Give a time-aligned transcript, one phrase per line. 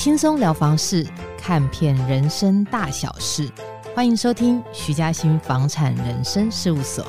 [0.00, 3.46] 轻松聊房事，看遍人生大小事，
[3.94, 7.04] 欢迎收听徐嘉欣房产人生事务所。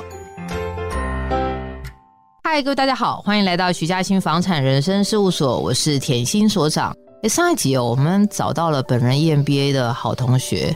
[2.44, 6.94] 嗨，各位大家好，欢迎来到徐嘉欣房产人生事务所，我是甜心所长。
[7.30, 10.70] 上一集哦，我们找到了本人 EMBA 的好同学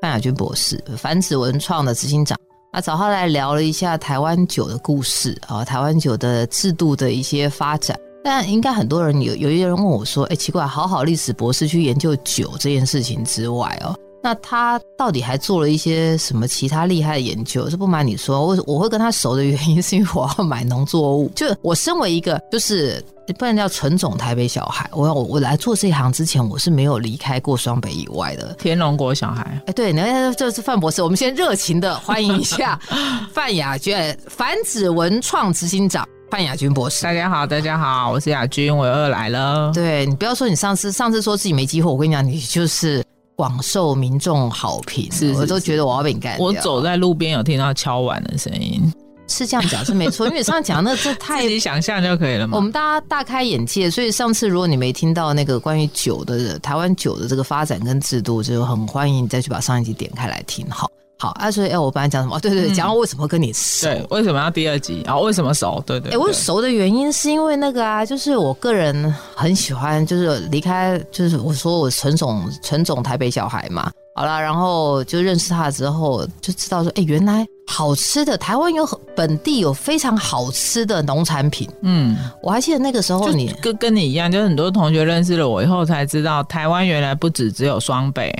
[0.00, 2.38] 范雅君博士，凡子文创的执行长。
[2.72, 7.94] 那找他来聊了一下台湾酒的故事啊，台湾酒的制度的一些发展。
[8.30, 21.32] 但应该很多人有有一些人问我说：“哎，奇怪，好好历史博士去研究酒这件事情之外哦，那他到底还做了一些什么其他厉害的研究？”这不瞒你说，我我会跟他熟的原因是因为我要买农作物。
[21.34, 23.02] 就我身为一个就是
[23.38, 29.58] 不然叫纯种台北小孩，我我我来做这一行之前，我是没有离开过双北以外的天龙国小孩。
[29.64, 32.78] 哎，对，那这是范博士，我们先热情的欢迎一下
[33.32, 36.06] 范雅娟，凡子文创执行长。
[36.30, 39.72] 范雅君博士，大家好，大家好，我是亚军，我又来了。
[39.72, 43.02] 对，你不要说你上次上次说自己没机会，我跟你讲，你就是
[43.34, 46.44] 广受民众好评，是，是，是，我都觉得我要被你干掉。
[46.44, 48.92] 我走在路边有听到敲碗的声音，
[49.26, 52.58] 是这样讲是没错，因为上次讲那这太 自己想象就可以了嘛。
[52.58, 60.90] 我们大家大开眼界，所以上次如果你没听到那个关于酒的台湾酒的这个发展跟制度，就很欢迎你再去把上一集点开来听好。
[61.20, 62.38] 好，啊，所以哎，我本来讲什么？
[62.38, 63.88] 对对对，讲到为什么跟你熟？
[63.88, 65.02] 对，为什么要第二集？
[65.04, 65.82] 然后为什么熟？
[65.84, 66.14] 对对，对。
[66.14, 73.90] 哎，我熟的原因是因为那个啊，就是我个人很喜欢，就是离开，就是我说我纯种纯种台北小孩嘛。
[74.14, 78.84] 好了，然后就认识他之后，就知道说，哎，原来好吃的台湾有
[79.16, 81.68] 本地有非常好吃的农产品。
[81.82, 88.32] 嗯，我还记得那个时候你跟跟你一样，就是很多同学认识了我以后才知道，台湾原来不止只有双北，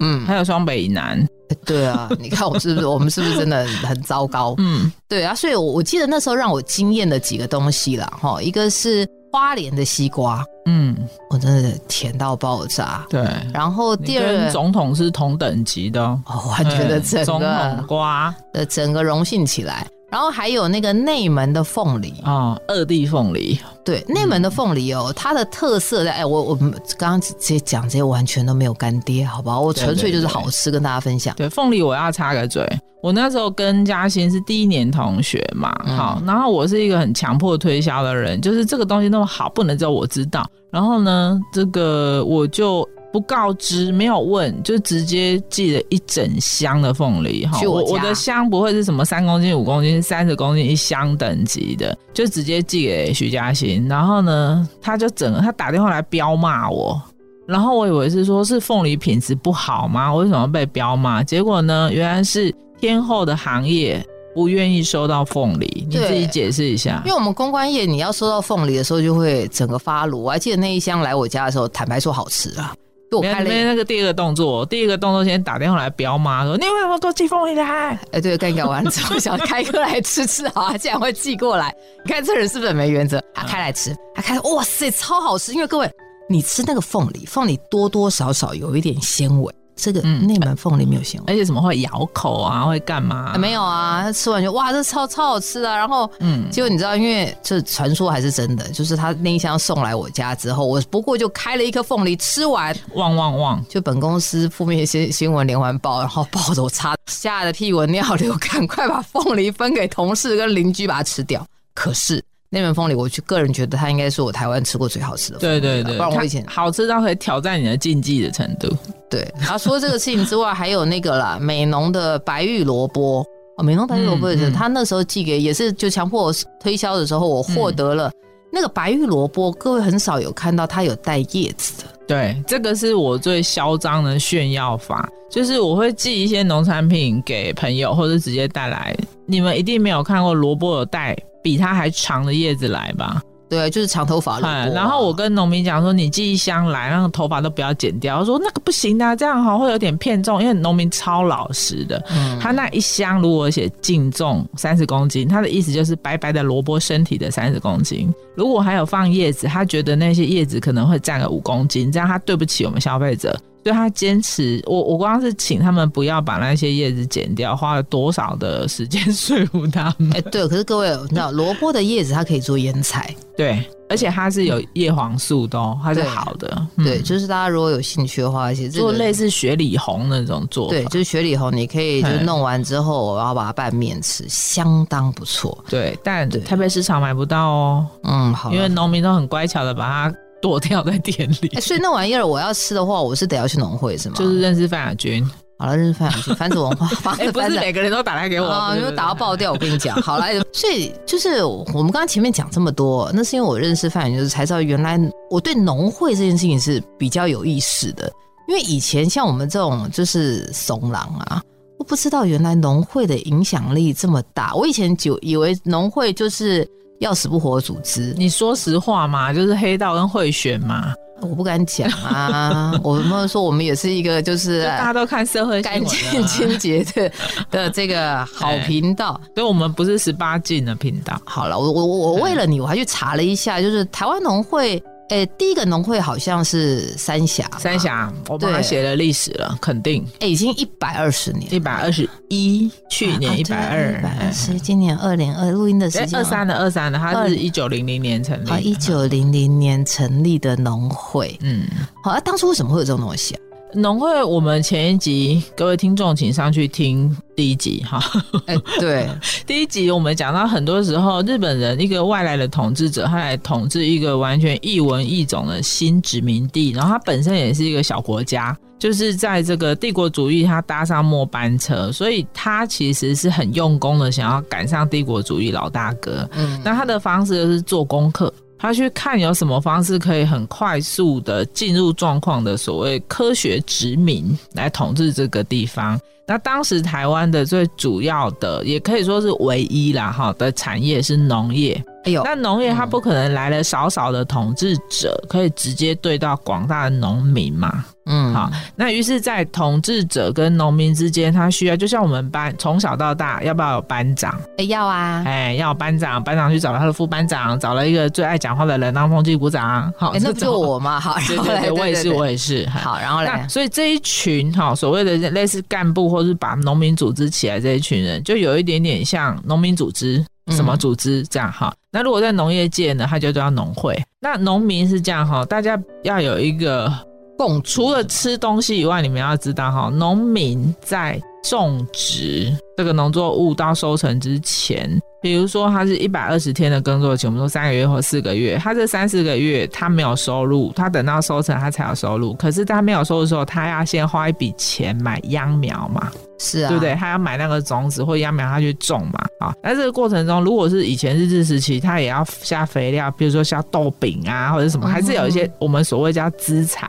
[0.00, 1.26] 嗯，还有双北以南。
[1.64, 4.54] 对啊，你看我是不是我们是不是真的很糟糕？
[4.58, 10.96] 嗯，对啊，所以我我记得那时候让我惊艳的几个东西啦，哈，一个是花莲的西瓜，嗯，
[11.30, 13.04] 我真的甜到爆炸。
[13.10, 19.86] 对，然后第二个总统是同等级的，哦，我还觉得整个总统瓜的整个荣幸起来。
[20.16, 23.60] 然后还有那个内门的凤梨啊，二地凤梨。
[23.84, 29.60] 对，内门的凤梨哦，它的特色在哎，我我们刚刚直接讲这些完全都没有干爹，好不好？
[29.60, 31.36] 我纯粹就是好吃，跟大家分享。
[31.36, 32.66] 对，凤梨我要插个嘴，
[33.02, 40.48] 我那时候跟嘉欣是第一年同学嘛，好，然后我是一个很强迫推销的人，就是这个东西那么好，不能只有我知道。
[40.70, 42.88] 然后呢，这个我就。
[43.16, 47.58] 不告知，没有问，就直接寄了一整箱的凤梨哈。
[47.62, 53.88] 我我的箱不会是什么三公斤、五公斤、三十公斤一箱等级的，就直接寄给徐嘉欣。
[53.88, 57.00] 然后呢，他就整个他打电话来彪骂我，
[57.46, 60.14] 然后我以为是说是凤梨品质不好吗？
[60.14, 61.22] 为什么被彪骂？
[61.22, 65.86] 结果呢，原来是天后的行业不愿意收到凤梨。
[65.88, 67.00] 你自己解释一下。
[67.06, 70.22] 因为我们公关业，你要收到凤梨的时候，就会整个发炉。
[70.22, 72.74] 我还记得那一箱来我家的时候，坦白说好吃啊。
[73.10, 81.74] 没没那个第二个动作，第一个动作先打电话来飙妈说：“你为什么给我寄凤梨来？”哎、欸，对，干搞完之后 想开过来吃吃好啊，竟然会寄过来，
[82.04, 83.22] 你看这人是不是很没原则？
[83.34, 85.52] 他开来吃，他开，哇塞，超好吃！
[85.52, 85.90] 因为各位，
[86.28, 89.54] 你吃那个凤梨，凤梨多多少少有一点纤维。
[89.76, 92.64] 这个内门凤梨没有纤维，而且怎么会咬口啊？
[92.64, 93.38] 会干嘛、啊？
[93.38, 95.76] 没有啊，他吃完就哇，这超超好吃的、啊。
[95.76, 111.46] 然后，嗯，结果你知道，因为这传说还是真的，就是他那一箱送来我家之后，我不过就开了一颗凤梨吃完，旺旺旺，就本公司负面新新闻连环报，然后抱着我擦，吓得屁滚尿流，赶快把凤梨分给同事跟邻居把它吃掉。
[111.74, 112.24] 可是。
[112.50, 115.38] 内门凤梨，我去个人觉得它应该是我台湾吃过最好吃的。
[115.38, 118.68] 对对对，不然我以前好吃到可以挑战你的禁忌的程度。
[119.10, 123.24] 对，然后除了这个事情之外，还有那个啦，美浓的白玉萝卜
[123.56, 128.10] 哦，美浓白玉萝卜也是，他那时候寄给也是就强迫我推销的时候，我获得了
[128.52, 129.50] 那个白玉萝卜。
[129.52, 131.88] 各位很少有看到它有带叶子的。
[132.06, 138.96] 对，这个是我最嚣张的炫耀法，就是我会寄一些农产品给朋友，或者直接带来。
[139.26, 143.22] 你们一定没有看过萝卜有带比它还长的叶子来吧？
[143.48, 144.66] 对，就是长头发萝卜、啊。
[144.74, 148.18] 然后我跟农民讲说，你寄一箱来，那个头发都不要剪掉。
[148.18, 152.04] 他说那个不行啊，这样哈会有点偏重，因为农民超老实的。
[152.10, 158.12] 嗯，他那一箱如果写净重三十公斤，他的意思就是白白的萝卜身体的三十公斤。
[158.34, 163.38] 如果还有放叶子，他觉得那些叶子可能会占个五公斤，这样他对不起我们消费者。
[163.66, 170.08] 所以他坚持，我我光是请他们不要把那些叶子剪掉，花了多少的时间说服他们？
[170.12, 185.58] 哎、欸，对，可是各位，你知道萝卜的叶子它可以做腌菜，对，而且它是有叶黄素的哦，它是好的，对，嗯、对，就是大家如果有兴趣的话，其实、这个、做类似雪里红那种做法，对，就是雪里红，你可以就弄完之后，然后把它拌面吃，相当不错。
[185.68, 190.16] 对，但台北市场买不到哦，嗯，好，因为农民都很乖巧的把它。
[190.46, 191.48] 躲掉在田里。
[191.54, 194.14] 欸、所以那玩意儿我要吃的话，我是得要去农会是吗？
[194.16, 195.28] 就是认识范雅君。
[195.58, 196.86] 好了，认识范雅君，番子文化，
[197.18, 199.50] 哎、欸，不是每个人都打来给我啊，因为打到爆掉。
[199.50, 204.96] 我跟你讲，好了， 所以就是我们刚刚前面讲这么多，那是因为我认识范雅君，就是才知道原来
[205.28, 208.08] 我对农会这件事情是比较有意识的。
[208.46, 211.42] 因为以前像我们这种就是怂狼啊，
[211.80, 214.54] 我不知道原来农会的影响力这么大。
[214.54, 216.64] 我以前就以为农会就是
[216.98, 218.14] 要死不活的组织。
[218.16, 220.94] 你说实话嘛，就是黑道跟贿选嘛。
[221.22, 227.10] 我不敢讲啊，我们说我们也是一个就是大家都看社会干净清洁的
[227.50, 231.18] 的这个好频道，所以我们不是十八禁的频道。
[231.24, 234.82] 好了，我我我为了你，我还去查了一下，就是台湾农会。
[235.08, 240.04] 哎、欸，第一个农会好像是三峡，三峡，我帮他写了历史了，肯定。
[240.14, 246.18] 哎、欸，已经一百二十年，一百二十一，去年一百二，一百二十，今年二零二，录音的时间。
[246.18, 251.68] 二三的二三的，他是一九零零年成立，啊，一九零零年成立的农会，嗯，
[252.02, 253.40] 好，那、啊、当初为什么会有这种东西啊？
[253.76, 258.00] 农会，我们前一集各位听众请上去听第一集哈。
[258.46, 259.06] 哎，对，
[259.46, 276.26] 第一集我们讲到很多时候，日本人一个外来的统治者，他来统治一个完全异文异种的新殖民地，然后他本身也是一个小国家，就是在这个帝国主义他搭上末班车，所以他其实是很用功的，想要赶上帝国主义老大哥。
[276.32, 278.32] 嗯，那他的方式就是做功课。
[278.58, 286.00] 他去看有什么方式可以很快速的进入状况的所谓科学殖民来统治这个地方。
[286.28, 291.80] 那当时台湾的最主要的，也可以说是唯一啦哈的产业是农业。
[292.04, 297.84] 哎呦，那农业它不可能来了少少的统治者，可以直接对到广大的农民嘛。
[298.08, 304.40] 嗯，好，那于是，在统治者跟农民之间，他需要就像我们班从小到大，要不要有班长？
[304.58, 309.92] 哎，要啊，哎，要有班长，班长去找了他的副班长，找了一个最爱讲话的人当风纪鼓掌。
[309.98, 311.00] 好，那不就我嘛？
[311.00, 312.64] 好，对对对，我也是，我也是。
[312.68, 321.74] 好，然后来，所以这一群哈所谓的类似干部，或是把农民组织起来这一群人，就有一点点像农民组织，什么组织这样哈。
[321.92, 323.94] 那如果在农业界呢，它就叫农会。
[324.20, 326.90] 那农民是这样哈，大家要有一个。
[327.38, 334.88] 共除了吃东西以外，你们要知道哈，农民在种植这个农作物到收成之前，
[335.26, 342.32] 比如说他是一百二十天的耕作期，我们说三个月或四个月，他这三四个月他没有收入，他等到收成他才有收入。
[342.34, 346.94] 可是他没有收入的时候，他要先花一笔钱买秧苗嘛，是啊，对不对？
[346.94, 349.26] 他要买那个种子或秧苗，他去种嘛。
[349.40, 356.88] 啊，那这个过程中，如果是以前日治时期，他也要下肥料，比如说下豆饼啊或者什么，还是有一些我们所谓叫资材。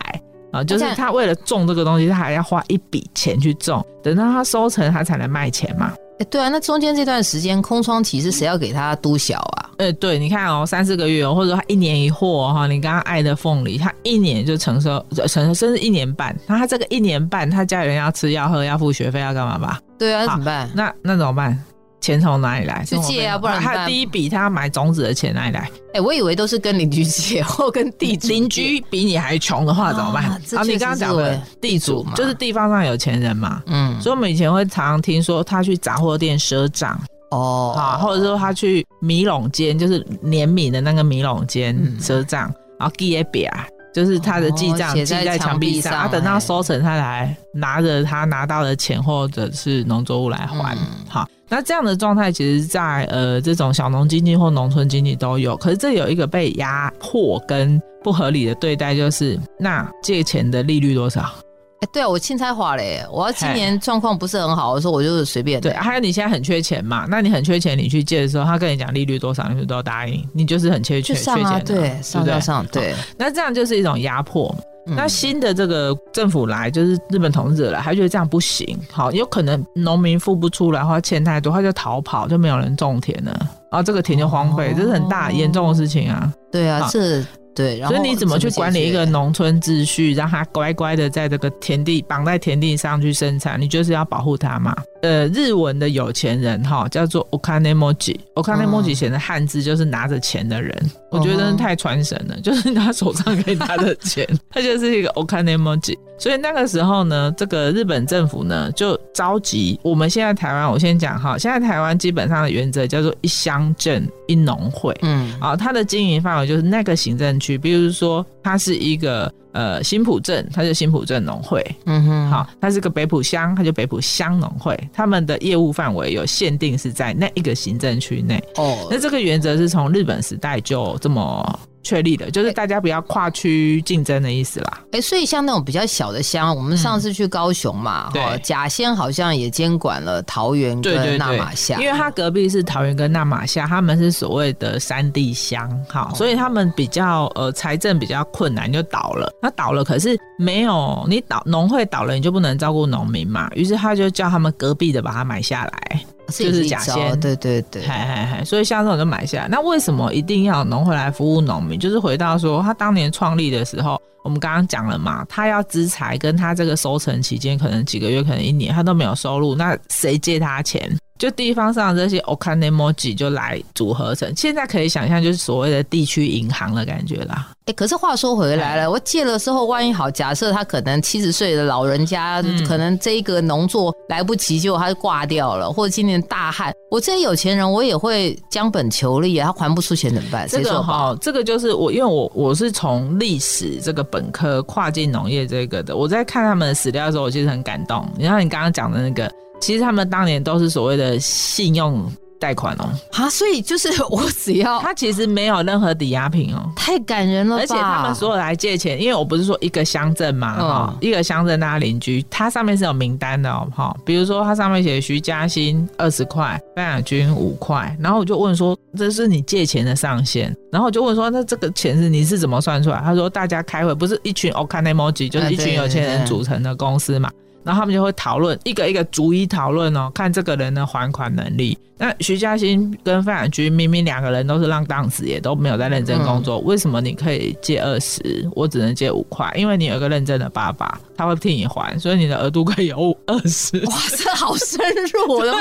[0.52, 5.92] 啊，就是他为了种这个东西，他还要花一笔钱去种，等到他收成，他才能卖钱嘛。
[6.20, 9.70] 哎，对啊，那中间这段时间空窗期是谁要给他督小啊？
[9.78, 16.36] 哎，对，你看哦，三四个月哦，或者说他一年一货哈，你刚刚爱的凤梨，他一年就承受承受，甚至一年半。
[16.48, 19.80] 那他这个一年半，他家里人要吃要喝要付学费要干嘛吧？
[20.00, 20.72] 对啊，那怎么办？
[20.74, 21.64] 那那怎么办？
[22.00, 22.84] 钱从哪里来？
[22.86, 25.62] 去借啊，不然他第一笔他要买种子的钱哪里来？
[25.62, 28.28] 哎、欸，我以为都是跟邻居借， 或跟地主。
[28.28, 30.26] 邻居比你还穷的话怎么办？
[30.26, 33.62] 啊，啊你刚刚讲的地主嘛，就是地方上有钱人嘛。
[33.66, 37.00] 嗯，所以我们以前会常常听说他去杂货店赊账
[37.32, 43.68] 哦，啊，或者说他去米糠间，就是碾米的那个米糠间赊账，然后记一笔啊。
[43.98, 50.78] 就是他的记账记在墙壁上，他、啊、等到收成，他来拿着他拿到的钱或者是农作物来还。
[51.10, 55.58] 好、嗯，那这样的状态，其实在呃这种小农经济或农村经济都有。
[55.58, 61.34] 可是这有一个被压迫跟不合理的对待，就是那借钱的利率多少？
[61.80, 65.62] 哎、欸，对啊，我青菜花嘞，我要今年状况不是很好的时候，我就随便。
[65.62, 67.06] 对，还有你现在很缺钱嘛？
[67.08, 70.28] 那你很缺钱，你去借的时候，他跟你讲利率多少，你是都要答应？
[70.34, 72.96] 你就是很缺缺、啊、缺钱的，对，上上上，对。
[73.18, 74.54] 那这样就是一种压迫。
[74.90, 78.80] 嗯、那新的这个政府来，就是日本统治者来，他觉得这样不行。
[78.90, 83.38] 好，有可能农民付不出来，或欠太多，他就逃跑，就没有人种田了，
[83.70, 86.34] 然后这个田就荒废，哦、这是很大严重的事情啊。
[86.50, 87.24] 对啊，是。
[87.58, 93.60] 对，然后所以你怎么去管理一个农村秩序，让他乖乖的在这个田地绑在田地上去生产？
[93.60, 94.78] 你就是要保护他嘛。
[95.02, 100.76] 呃，日文的有钱人哈叫做 okanemochi，okanemochi 写的汉字就是拿着钱的人。
[100.82, 105.98] 嗯、我觉得太传神了， 就是他手上可以拿着钱， 他就是一个 okanemochi。
[106.20, 131.60] 所以那个时候呢，这个日本政府呢就召集我们现在台湾，我先讲哈，现在台湾基本上的原则叫做一乡镇一农会，嗯，啊，它的经营范围就是那个行政区，比如说它是一个呃新浦镇，它就新浦镇农会，嗯哼，好，它是个北浦乡，它就北浦乡农会，他们的业务范围有限定是在那一个行政区内，哦，那这个原则是从日本时代就这么。
[131.88, 134.80] 确立的，就是大家不要跨区竞争的意思啦。
[134.88, 149.32] 哎、欸，所以像那种比较小的乡，我们上次去高雄嘛，对、嗯，甲仙好像也监管了桃园跟那玛夏，因为它隔壁是桃园跟那玛夏，他们是所谓的三地乡，好，所以他们比较呃财政比较困难，就倒了。
[149.42, 156.02] 那倒了，可是没有你倒农会倒了，你就不能照顾农民嘛，于是他就叫他们隔壁的把它买下来。
[156.28, 159.48] 就是甲仙，对对对，嗨嗨嗨，所以像这种就买下来。
[159.48, 161.80] 那为什么一定要农会来服务农民？
[161.80, 170.96] 就是回到说，他当年创立的时候，我们刚刚讲了嘛，他要资财，跟他这个收成期间可能几个月，可能一年，他都没有收入，那谁借他钱？
[171.18, 177.48] 就地方上的这些 okanemoji 就来组合成，现在可以想象就是所谓的地区银行的感觉啦。
[177.68, 190.48] 哎、欸，可是话说回来了，我借了之后，万一好，假设他可能七十岁的老人家，嗯、可能这一个农作来不及，结果他就挂掉了，或者今年大旱，我这些有钱人我也会将本求利啊，他还不出钱怎么办？
[190.48, 198.08] 这个哈，这个就是我，因为我我是从历史这个本科跨进农业这个的，我在看他们的史料的时候，我其实很感动。
[198.18, 199.30] 你看你刚刚讲的那个。
[199.60, 202.06] 其实他们当年都是所谓的信用
[202.40, 207.62] 贷款哦，啊，所以就是 我只要他其实没有任何抵押品哦，太感人了吧。
[207.62, 223.02] 而且他们所有来借钱，因为我不是说一个乡镇嘛，哈、嗯，一个乡镇大家邻居，它上面是有名单的哦，哈，比如说它上面写徐嘉欣二十块，范亚军五块，然后我就问说，这是你借钱的上限，然后我就问说，那这个钱是你是怎么算出来？
[223.04, 227.30] 他说大家开会不是一群 okanemoji，就是一群有钱人组成的公司嘛。
[227.68, 231.78] 然后他们就会讨论一个一个逐一讨论哦，看这个人的还款能力。
[231.98, 239.52] 那徐嘉欣跟范雅君明明两个人都是浪荡子，也都没有在认真工作，嗯、为什么你可以借二十，我只能借五块？
[239.58, 243.78] 因为你有一个认真的爸爸，他会替你还，所以你的额度可以有 二十。
[243.88, 244.80] 哇，这好深
[245.12, 245.60] 入，我的妈！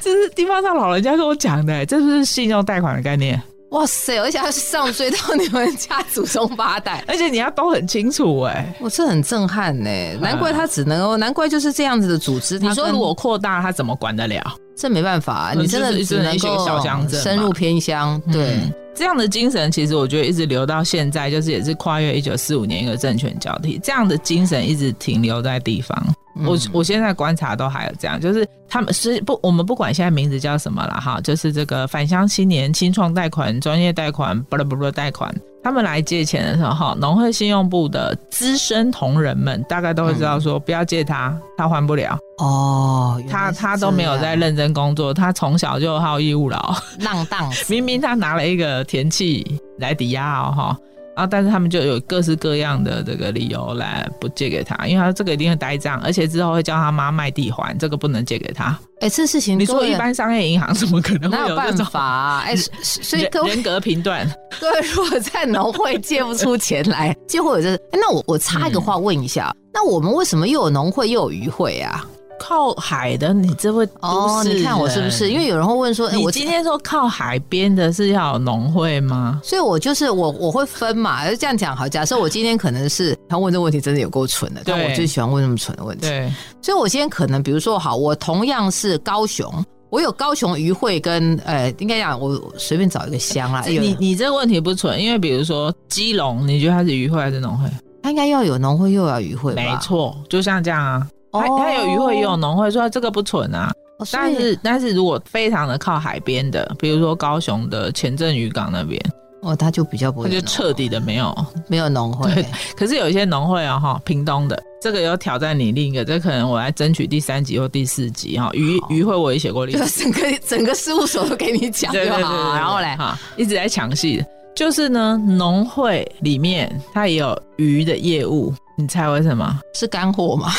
[0.00, 3.42] 这是地方上老人家跟我讲的，这是信用贷款的概念？
[3.70, 4.18] 哇塞！
[4.18, 10.16] 而且他是上追到你们家祖宗八代， 而且你要都很清楚哎、欸，我这很震撼呢、欸。
[10.20, 12.58] 难怪他只能哦，难怪就是这样子的组织。
[12.58, 14.54] 你说如果扩大，他怎么管得了？
[14.76, 18.20] 这没办法、啊，你真的只能够深入偏乡。
[18.30, 25.96] 对、嗯，这样的精神，其实我觉得一直留到现在，就是也是跨越一九四五年一个政权交替，这样的精神一直停留在地方。
[26.44, 50.78] 我我现在观察都还有这样，就是他们是不，我们不管现在名字叫什么了哈，就是这个返乡青年、青创贷款、专业贷款、巴拉巴拉贷款，他们来借钱的时候哈，农会信用部的资深同仁们大概都会知道说，不要借他，他还不了哦，他他都没有在认真工作，他从小就好逸恶劳，浪荡， 明明他拿了一个田契来抵押哦哈。
[51.16, 51.26] 啊！
[51.26, 58.78] 但是他们就有各式各样的这个理由来不借给他，因为他这个一定会呆账，而且之后会叫他妈卖地还，这个不能借给他。
[59.00, 62.42] 哎、欸，这事情你说一般商业银行怎么可能会有，办法、啊？
[62.44, 67.70] 哎、 欸，所以各位人格评断， 各位如果在农会借不出钱来，就会有这。
[67.70, 72.06] 哎、欸，那我我插一个话问一下、嗯，那我们为什么又有农会又有渔会啊？
[72.38, 75.30] 靠海的，你这位哦，你看我是不是？
[75.30, 79.40] 因为有人会问说，欸、我今天说靠海边的是要有农会吗？
[79.42, 81.28] 所以我就是我，我会分嘛。
[81.28, 84.62] 就这样讲好，假设我今天可能是他问这个问题，真的有够蠢的。
[84.64, 86.06] 但我最喜欢问那么蠢的问题。
[86.06, 89.50] 对，所以我今天可能，比如说，好，我同样是高雄，
[89.90, 93.64] 我有高雄渔会跟呃，应该讲我随便找一个乡啊。
[93.66, 97.68] 你你这个问题不蠢，因为比如说基隆，你觉得它是渔会还是农会？
[98.02, 99.52] 它应该要有农会又要渔会？
[99.54, 101.06] 没错，就像这样啊。
[101.40, 103.72] 他他有渔会，也有农会，说这个不蠢啊。
[103.98, 109.00] 哦、但是但是如果非常的靠海边的，比如说高雄的前镇渔港那边，
[109.40, 111.34] 哦，他就比较不会，他就彻底的没有
[111.66, 112.44] 没有农会。
[112.76, 118.50] 可是有一些农会啊，哈，屏东的这个有挑战你另一个，这可能我来争取第三集或第四集哈。
[118.52, 122.54] 渔渔会我也写过例子，整个整个事务所都给你讲就好。
[122.54, 124.22] 然后嘞，哈，一直在抢戏，
[124.54, 129.58] 就是呢，农会里面它也有鱼的业务，你猜为什么？
[129.72, 130.52] 是干货吗？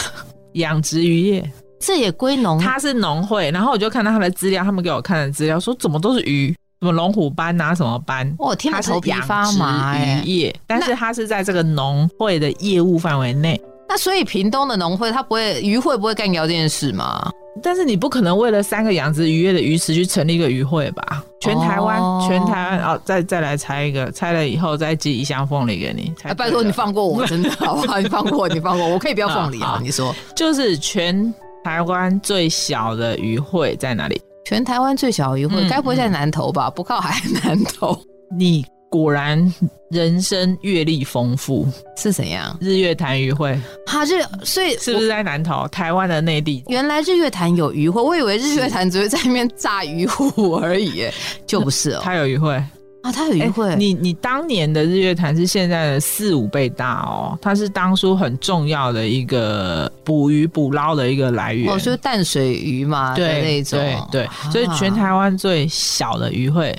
[0.58, 2.60] 养殖渔业，这也归农？
[2.60, 8.34] 他是农会，然后我就看到他的资料，他们给我看的资料说，怎么都是鱼，什么龙虎斑啊，什么斑？
[8.38, 9.98] 我天他头皮发麻。
[9.98, 13.60] 渔业，但是他是在这个农会的业务范围内。
[13.90, 17.30] 那所以屏东的农会，他不会渔会不会干掉这件事吗？
[17.64, 21.24] 但是你不可能为了三个养殖渔业的鱼池去成立一个渔会吧？
[21.40, 26.14] 全台湾、哦，全台湾，哦，再再来拆一个，拆了以后再寄一箱凤梨给你。
[26.24, 28.00] 哎，拜托你放过我，真的 好不好？
[28.00, 29.80] 你放过我，你放过我，我可以不要凤梨啊？
[29.82, 34.22] 你说，就是全台湾最小的渔会在哪里？
[34.46, 36.68] 全台湾最小的渔会，该、嗯、不会在南投吧？
[36.68, 37.98] 嗯、不靠海南投，
[38.38, 38.64] 你。
[38.90, 39.54] 果然
[39.92, 41.68] 人生阅历丰富
[41.98, 42.58] 是怎样？
[42.62, 45.68] 日月潭渔会，哈，日所以是不是在南投？
[45.68, 46.64] 台湾的内地？
[46.68, 51.06] 原来日月潭有渔会，我以为日月潭只会在那边炸鱼虎而已，
[51.46, 52.02] 就不是哦。
[52.02, 52.54] 它有渔会，
[53.02, 53.76] 啊，它有渔会。
[53.76, 61.70] 你你当年的日月潭是现在的四五倍大哦，它是当初很重要的一个捕鱼捕捞的一个来源。
[61.74, 63.80] 哦，就是淡水鱼嘛，对那种。
[64.12, 66.74] 对对，啊、所以全台湾最小的渔会，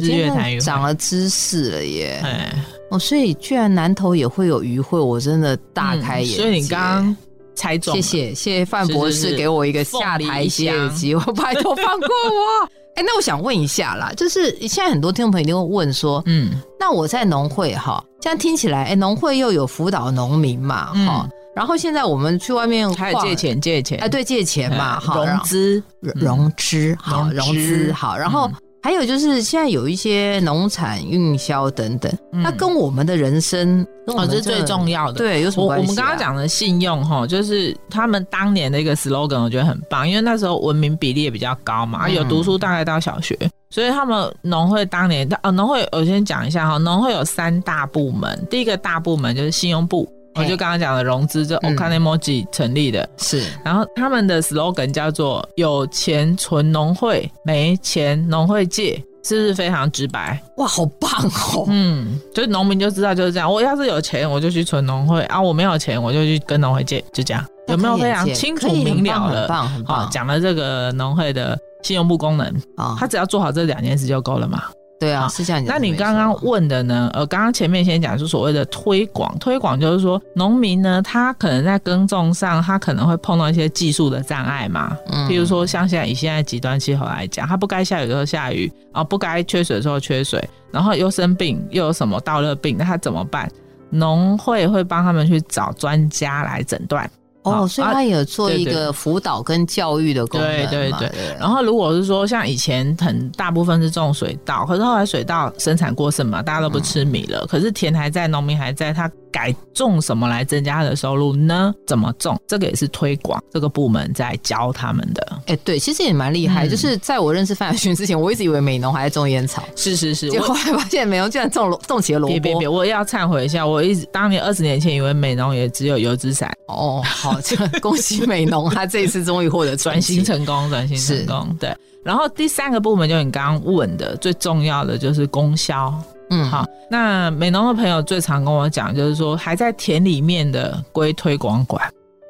[0.00, 0.60] 日月潭渔会。
[0.60, 2.20] 长了知识了耶！
[2.24, 2.54] 哎，
[2.90, 6.36] 哦，所以居然南投也会有渔会，我真的大开眼界。
[6.36, 7.16] 嗯、所以你刚刚
[7.54, 12.68] 猜中，谢谢谢谢范博士给我一个下台阶的机会，拜托放过我。
[12.94, 28.50] 哎、欸，那我想问一下啦，就是现在很多听众朋友一定会问说，嗯，那我在农会哈，这样听起来，哎、欸，农会又有辅导农民嘛，哈、嗯，然后现在我们去外面还有借钱借钱，哎，对，借钱嘛，哈，融资融资好，融资好，然后。
[28.82, 35.18] 还有就是现在有一些农产运销等等，那、嗯、跟我们的人生，哦，这是最重要的。
[35.18, 35.86] 对，有什么关系、啊？
[35.86, 50.12] 我们刚刚讲的信用哈，就是他们当年的一个 slogan，我觉得很棒，因为那时候文明比例也比较高嘛，有读书大概到小学，嗯、所以他们农会当年，呃，农会我先讲一下哈，农会有三大部门，第一个大部门就是信用部。
[50.34, 53.44] 我就刚刚讲的融资，就 Okanemoji 成立的，是。
[53.64, 60.42] 然后他们的 slogan 叫做“有钱存农会，没钱农会借”，是不是非常直白？
[60.56, 61.10] 哇，好棒
[61.54, 61.66] 哦！
[61.68, 63.52] 嗯，就是农民就知道就是这样。
[63.52, 67.44] 我要是有钱，我就去存农会啊；我没有钱，我就去跟农会借，就这样。
[67.68, 69.40] 有没有非常清楚明了了？
[69.40, 70.10] 很棒，很棒。
[70.10, 72.46] 讲了这个农会的信用部功能
[72.76, 74.64] 啊，他只要做好这两件事就够了嘛。
[75.02, 75.60] 对啊，是这样。
[75.66, 77.10] 那你刚刚问的呢？
[77.12, 79.36] 呃，刚刚前面先讲，是所谓的推广。
[79.40, 84.96] 推广就是说，农民呢，他可能在耕种上，他可能会碰到一些技术的障碍嘛。
[85.10, 85.28] 嗯。
[85.28, 90.40] 譬如说，像现在以现在极端气候来讲，他不该下雨的时候下雨啊，不该缺水的时候缺水，
[90.70, 93.50] 然后又生病，又有什么倒热病，那他怎么办？
[93.90, 97.10] 农会会帮他们去找专家来诊断。
[97.42, 100.50] 哦，所以他有做一个辅导跟教育的功能。
[100.68, 101.10] 对对对。
[101.38, 109.10] 然后如果是说像以前很大部分是种水稻，可是后来水稻生产过剩嘛，大家都不吃米了，可是田还在，农民还在，他。
[109.32, 111.74] 改种什么来增加他的收入呢？
[111.86, 112.38] 怎么种？
[112.46, 115.26] 这个也是推广这个部门在教他们的。
[115.46, 116.66] 哎、欸，对，其实也蛮厉害。
[116.66, 119.62] 嗯、就是在我认识范亚勋之前，我一直以为美农还在种烟草。
[119.74, 122.32] 是是是，结果后来发现美农居然种种起了萝卜。
[122.34, 126.52] 别别别，我要忏悔一下，我一直当年二十年前以为美农也只有油纸伞。
[126.66, 127.31] 哦，好，
[127.80, 131.48] 恭喜美农，他这一次终于获得转型成功，转型成功。
[131.50, 135.92] 是对，然后第三个部门就你刚刚问的，最重要的就是供销。
[136.30, 136.66] 嗯，好。
[136.90, 141.82] 那美农的朋友最常跟我讲，就是说还在田里面的归推广管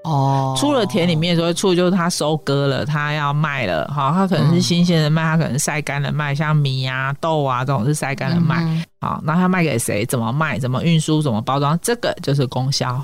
[0.05, 10.05] 哦，出了田里面说出就是他收割了，他要卖了，好，他可能是新鲜的卖，他可能晒干了卖，像米啊、豆啊这种是晒干了卖，嗯、好，那他卖给谁？
[10.07, 10.59] 怎么卖？
[10.59, 11.23] 怎么运输？
[11.23, 11.79] 怎么包装？
[11.81, 13.01] 这个就是供销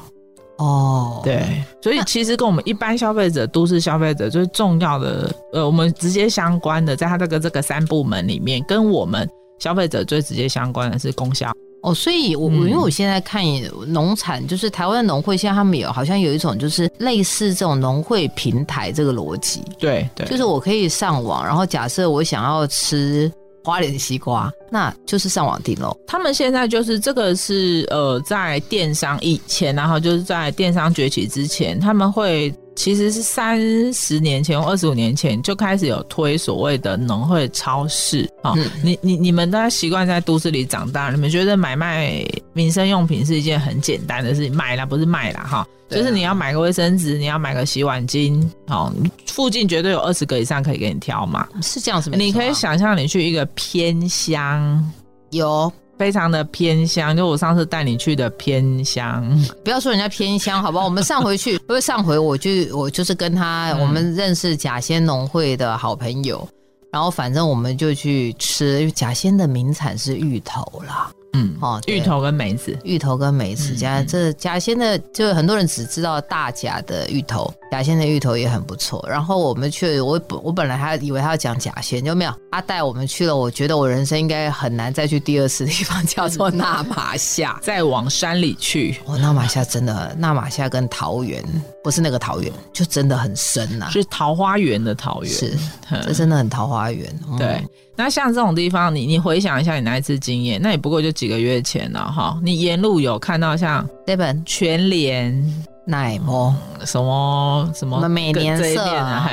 [0.59, 1.21] 哦。
[1.25, 1.43] 对，
[1.83, 9.29] 所以其实跟我们一般消费者、都市消费者最重要的，呃，我们直接相关的，在它这个这个三部门里面，跟我们。
[9.61, 13.43] 消费者最直接相关的是供销哦，所以我我因为我现在看
[13.89, 23.29] 农产，嗯、就是台湾农会现在他们有好像有一种就是类似这种农会平台这个逻辑，对对，就是我可以上网，然后假设我想要吃
[23.69, 25.95] 花莲西瓜，那就是上网订喽。
[26.07, 32.53] 他们现在就是这个是呃在电商以前，然后就是在电商崛起之前，他们会。
[32.79, 48.93] 其实是三十年前或二十五年前就开始有推所谓的农会超市啊、你你你们都习惯在都市里长大，你们觉得买卖民生用品是一件很简单的事情，买啦不是卖啦哈，哦啊、就是你要买个卫生纸，你要买个洗碗巾，哦，
[49.27, 52.11] 附近绝对有二十个以上可以给你挑嘛，是这样子。
[52.11, 54.93] 你可以想象你去一个偏乡
[55.31, 55.71] 有。
[55.99, 59.27] 非常的偏乡，就我上次带你去的偏乡，
[59.65, 60.85] 不要说人家偏乡，好不好？
[60.85, 66.49] 我们上回去， 因为上回我就我就是跟他，我们认识甲仙农会的好朋友，
[66.93, 71.11] 然后反正我们就去吃，因为甲仙的名产是芋头啦。
[71.35, 79.05] 嗯，哦，芋头跟梅子，芋头跟梅子，加这甲仙的，就很多人只知道大甲的芋头，甲仙的芋头也很不错。
[79.09, 83.37] 然后我们去，我本我本来还以为他要讲甲仙，就没有，他带我们去了。
[83.37, 88.97] 我觉得我人生应该很难再去第二次的地方，叫做那玛夏，再往山里去。
[89.05, 91.45] 哦，那玛夏真的，那玛夏跟桃园
[91.85, 95.57] 不是那个桃园，就真的很深呐，是桃花源的桃园，是，
[96.05, 97.07] 这真的很桃花源。
[97.31, 97.63] 嗯、对。
[97.99, 102.39] 那像这种地方，你你回想一下你那一次经验，那也不过就几个月前了哈。
[102.45, 105.45] 你沿路有看到像这本全联、
[105.85, 108.63] 奈么什么什么美廉社、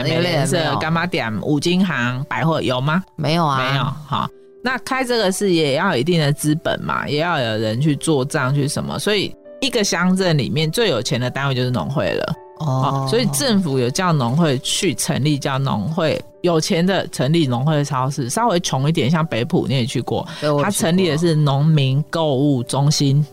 [0.03, 3.03] 美廉社、柑仔店、五金行、百货有吗？
[3.15, 3.83] 没有啊，没有。
[3.83, 4.27] 好，
[4.63, 12.33] 那开这个是也要有一定的资本嘛，也要有人去做账去什么，所以一个乡镇里面最有钱的单位就是农会了。
[12.59, 20.27] 哦，所以政府有叫农会去成立叫农会，有钱的成立农会超市，稍微穷一点，像北埔你也去过，
[20.61, 23.25] 它成立的是农民购物中心，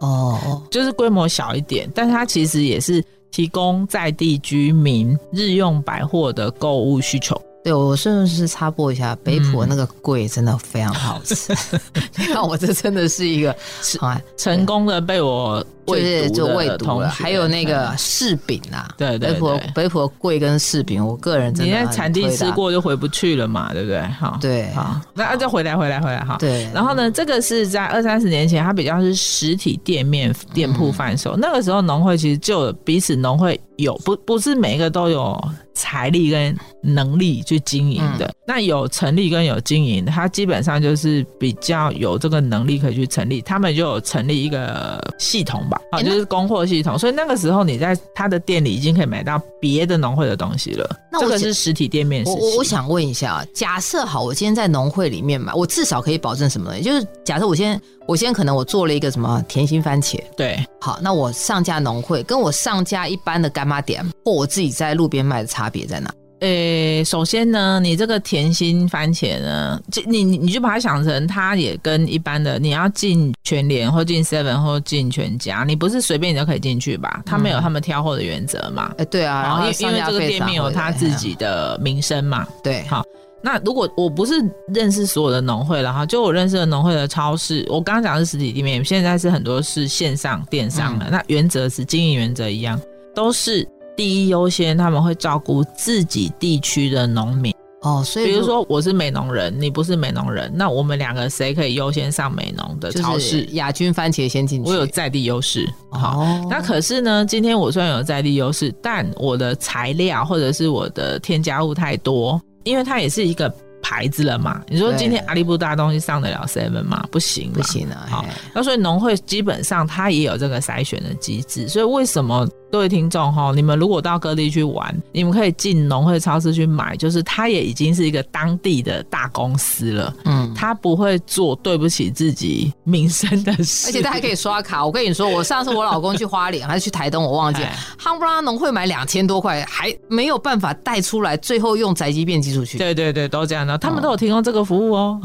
[0.00, 7.40] 哦，就是规模小一点，但是它其实也是提供在地居民日用百货的购物需求。
[7.64, 11.52] 对，我顺便是插播一下，北埔的那个 粿真的非常好吃。
[11.72, 11.80] 嗯、
[12.16, 17.08] 你看，我这真的是一个成成功的被我就是就喂毒了。
[17.08, 24.02] 还有那个柿饼啊，对对，对，北埔北埔的粿跟柿饼，我个人真的你在产地吃过就回不去了嘛，对不对？
[24.18, 26.36] 好，对，好，那再回来回来回来哈。
[26.38, 31.36] 对，然后呢，这个是在二三十年前，它比较是实体店面店铺贩售。
[31.36, 35.38] 嗯、那个时候农会其实就彼此农会有不不是每一个都有。
[35.78, 46.98] 财力跟能力去经营的，嗯、那有成立跟有经营，它基本上就是比较有这个能力可以去成立，他们就有成立一个系统吧，啊、欸，就是供货系统。
[46.98, 50.88] 所以那个时候你在他的店里已经可以买到别的农会的东西了。
[51.10, 52.34] 那这个是实体店面我。
[52.34, 56.82] 我我想问一下，假设好，我今天在农会里面买，我至少可以保证什么呢？
[56.82, 57.80] 就是假设我先。
[58.08, 66.08] 我现在可能我做了一个什么甜心番茄，对，好，那我上架农会，跟我上架一般的干妈店或我自己在路边卖的差别在哪？
[66.40, 77.22] 呃、欸，首先呢，你这个甜心番茄呢，就你你你就把它想成，它也跟一般的你要进全联或进 Seven 或进全家，你不是随便你都可以进去吧？
[77.24, 78.90] 他们有他们挑货的原则嘛？
[78.92, 83.02] 哎、嗯欸，对啊，然后因为因为这个店面有他自己的名声嘛，对，好。
[83.42, 84.34] 那如果我不是
[84.74, 91.06] 认识所有的农会了哈，就我认识的农会的超市，我刚刚讲的是实体店面，现在是很多是线上电商的。
[91.06, 92.80] 嗯、那原则是经营原则一样，
[93.14, 93.66] 都是
[93.96, 98.02] 第一优先，他们会照顾自己地区的农民哦。
[98.04, 103.44] 所以，比如说我是美农人，你不是美农人，那我们两个谁可以优先上美农的超市？
[103.52, 105.66] 亚军番茄先进去，我有在地优势。
[105.90, 112.40] 好，哦、那可是呢，今天我虽然有在地优势，但我的材料或者是我的添加物太多。
[112.64, 113.48] 因为它也是一个
[113.80, 117.06] 牌子了嘛，你说今天阿里布达东西上得了 seven 吗？
[117.12, 118.08] 不行，不行啊！
[118.10, 122.44] 好，那所以农会基本上它也有这个筛选的机制，所以为什么？
[122.70, 134.84] 各位听众哈，你们如果到各地去玩，你们可以进农会超市去买，就是它也已经是一个当地的大公司了，嗯，它不会做对不起自己民生的事，而且它还可以刷卡。
[134.84, 142.76] 我跟你说，我上次我老公去花莲还是去台东，我忘记了， 夯不拉农会买两千多块，还没有办法带出来，最后用宅急便寄出去。
[142.76, 145.20] 对对对，都这样的，他们都有提供这个服务哦。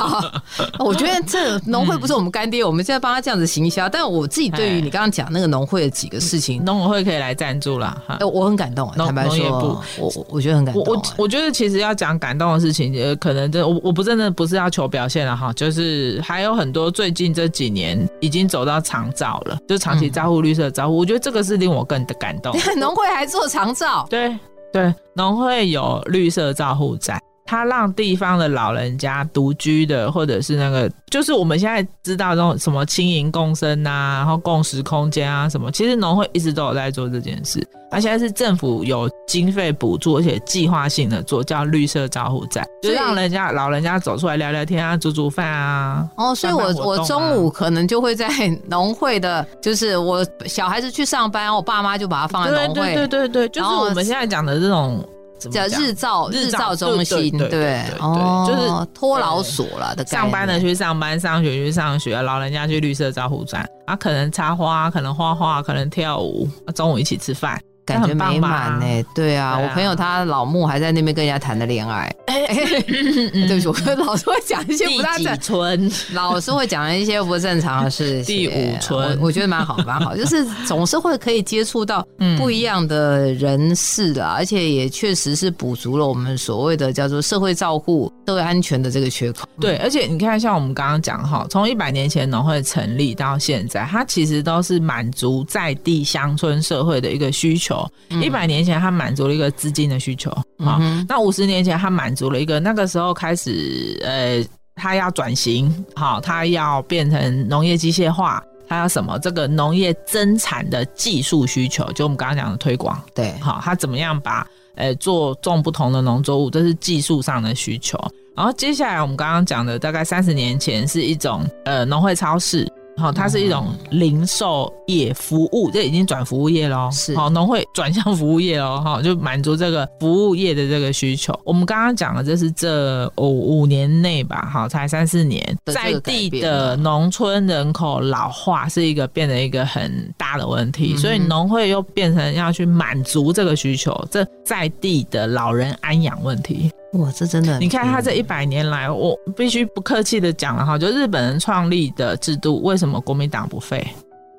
[0.80, 3.86] 我觉得这农会不是我们干爹，我们现在帮他这样子行销。
[3.86, 6.53] 但我自己对于你刚刚讲那个农会的几个事情。
[6.58, 8.90] 农委会可以来赞助了，哈，我很感动。
[8.96, 10.84] 坦白说，农业部，我我觉得很感动。
[10.86, 22.54] 我我觉得其实要讲感动的事情，呃，可能这我我不真的不是要求表现了哈，就是还有很多最近这几年已经走到长照了，就长期照护、绿色照护，我觉得这个是令我更的感动。
[22.76, 24.06] 农会还做长照？
[24.10, 24.36] 对
[24.72, 27.20] 对，农会有绿色照护站。
[27.46, 37.66] 他让地方的老人家独居的，或者是那个，就是我们现在知道这种什么轻盈共生啊，然后共识空间啊什么，其实农会一直都有在做这件事。
[37.90, 46.08] 而现在是政府有经费补助，而且计划性的做，叫绿色招呼站，就让人家老人家走出来聊聊天啊，煮煮饭啊。
[46.16, 48.26] 哦，所以我我中午可能就会在
[48.68, 52.94] 农会的，就是我小孩子去上班，我爸妈就把他放在农会。
[52.94, 55.06] 对对对对，就是我们现在讲的这种。
[55.50, 60.04] 叫日照日照中心，对对哦，就是托老所了的。
[60.06, 67.60] 上班的去上班，上学去上学，老人家去绿色照护站啊，可能插花，可能画画，可能跳舞，中午一起吃饭。
[67.84, 72.10] 感觉美满呢，对啊，我朋友他老木还在那边跟人家谈的恋爱。
[72.26, 78.36] 对不起，我老是会讲一些不大正常，老是会讲一些不正常的事情。
[78.36, 82.06] 第五村，我觉得蛮好，蛮好， 就是总是会可以接触到
[82.38, 89.46] 不一样的人士的，而且也确实是补足了我们所谓的叫做社会照顾、社会安全的这个缺口。
[89.60, 97.73] 对，而且你看，像我们刚刚讲哈，从一百年前农会成立到现在，它其实都是满足在地乡村社会的一个需求。
[98.22, 100.78] 一百年前，它满足了一个资金的需求啊。
[101.08, 109.18] 那五十年前，它满足了一个那个时候开始，呃，它要转型，好，它要变成农业机械化，它要什么？
[109.18, 117.98] 这个农业增产的技术需求，就我们刚刚讲的推广，对，好，它怎么样把呃做种不同的农作物，这是技术上的需求。
[118.36, 122.68] 然后接下来我们刚刚讲的，大概三十年前是一种呃农会超市。
[122.96, 126.88] 好，它是一种零售业服务，这已经转服务业喽。
[126.92, 131.38] 是，好，农会转向服务业喽，哈，就满足这个服务业的这个需求。
[131.44, 146.70] 我们刚刚讲的，这是这五五年内吧，好，才三四年，在地的农村人口老化是一个变得一个很大的问题，所以农会又变成要去满足这个需求，这在地的老人安养问题。
[146.94, 147.58] 哇，这真的！
[147.58, 153.86] 你看他这一百年来，我必须不客气的讲了哈，就日本人创立的制度，为什么国民党不废？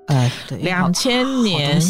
[0.08, 1.82] 哎，对，两千年，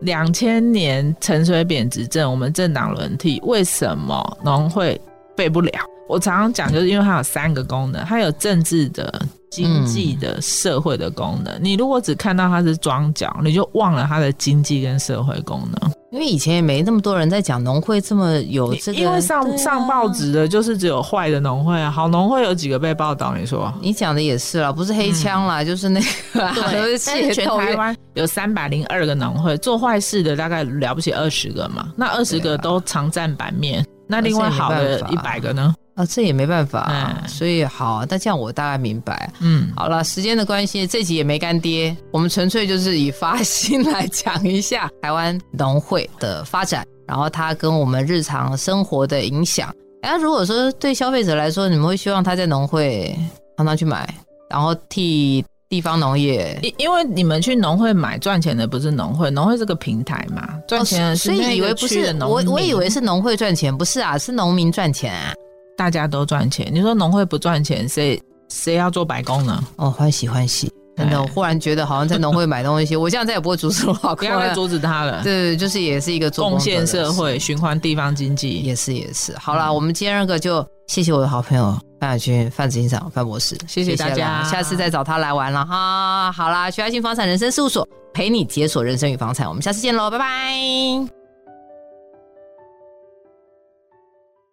[0.00, 5.00] 两千年陈水扁执政，我们政党轮替，为什么农会
[5.36, 5.72] 废不了？
[6.08, 11.56] 我常常讲，就是因为它有三个功能，它有政治的、经济的、社会的功能。
[11.62, 15.92] 你如果只看到它是装脚，你就忘了它的经济跟社会功能。
[16.12, 23.34] 因为以前也没那么多人在讲农会这么有这个，因为上、啊、上报纸的就是只有坏的农会啊，好农会有几个被报道？
[23.34, 23.72] 你说？
[23.80, 26.00] 你讲的也是啦，不是黑枪啦，嗯、就是那
[26.34, 35.74] 个、啊，对，是全台湾有三百零二个农会，做坏事的大概了不起二十个嘛，那二十个都常占版面，啊、那另外好的一百个呢？
[35.94, 39.30] 啊，这也没办法，嗯、所以好，那这样我大概明白。
[39.40, 49.70] 嗯，好了，时间的关系，这集也没干爹，我们纯粹就是以发心来讲一下台湾农会的发展，然后它跟我们日常生活的影响。
[50.00, 53.14] 哎，如果说对消费者来说，你们会希望他在农会
[53.58, 54.08] 常常去买，
[54.48, 65.34] 然后替地方农业，因因为你们去农会买赚钱的不是农会，农会是个平台嘛，赚钱的是以为不是我，我以为是农会赚钱，不是啊，是农民赚钱啊。
[65.76, 69.62] 大家都赚钱，你说农会不赚钱，谁谁要做白工呢？
[69.76, 75.22] 哦，欢喜欢喜，真的，我忽然觉得好像在农会买东西， 我现在再也不会阻止我老公，不要再阻止他了。
[75.22, 79.36] 对，就是也是一个贡献社会、循环地方经济，也是也是。
[79.38, 86.30] 好了，我们今天那个就谢谢我的好朋友范亚军范执行长范博士，谢谢大家，下次再找他来玩了哈。
[86.32, 91.21] 好啦，徐爱新房产人生事务所陪你解锁人生与房产，我们下次见喽，拜拜。